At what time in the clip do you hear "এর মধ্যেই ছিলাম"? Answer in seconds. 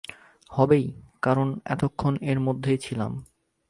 2.21-3.11